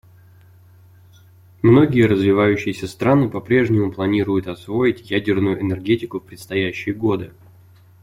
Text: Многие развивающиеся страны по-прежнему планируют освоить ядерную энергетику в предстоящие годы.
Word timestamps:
Многие 1.61 2.07
развивающиеся 2.07 2.87
страны 2.87 3.29
по-прежнему 3.29 3.91
планируют 3.91 4.47
освоить 4.47 5.11
ядерную 5.11 5.61
энергетику 5.61 6.19
в 6.19 6.23
предстоящие 6.25 6.95
годы. 6.95 7.33